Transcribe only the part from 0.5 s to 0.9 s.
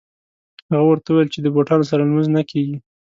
هغه